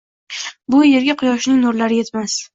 [0.75, 2.41] Bu yerga quyoshning nurlari yetmas.